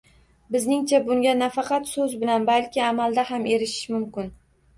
Bizningcha, 0.53 0.99
bunga 1.09 1.33
nafaqat 1.41 1.85
so'z 1.91 2.15
bilan, 2.23 2.49
balki 2.49 2.83
amalda 2.87 3.27
ham 3.29 3.47
erishish 3.53 3.87
mumkin 3.97 4.35